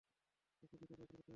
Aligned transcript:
তোকে 0.63 0.75
দুটো 0.81 0.85
চাকরি 0.91 1.05
করতে 1.09 1.15
হবে। 1.15 1.29